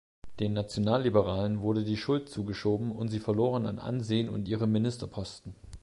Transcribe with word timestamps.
Den 0.39 0.53
Nationalliberalen 0.53 1.61
wurde 1.61 1.83
die 1.83 1.95
Schuld 1.95 2.27
zugeschoben 2.27 2.91
und 2.91 3.09
sie 3.09 3.19
verloren 3.19 3.67
an 3.67 3.77
Ansehen 3.77 4.29
und 4.29 4.47
ihre 4.47 4.65
Ministerposten. 4.65 5.53